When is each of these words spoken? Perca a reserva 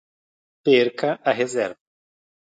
Perca 0.69 1.09
a 1.23 1.31
reserva 1.41 1.79